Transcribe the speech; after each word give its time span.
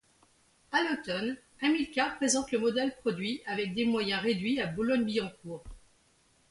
À 0.71 0.81
l'automne, 0.81 1.35
Amilcar 1.61 2.15
présente 2.15 2.51
le 2.51 2.57
modèle 2.57 2.91
produit 3.01 3.43
avec 3.45 3.75
des 3.75 3.85
moyens 3.85 4.23
réduits 4.23 4.59
à 4.59 4.65
Boulogne-Billancourt. 4.65 5.63